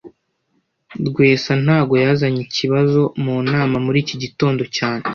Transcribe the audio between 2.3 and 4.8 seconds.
ikibazo mu nama muri iki gitondo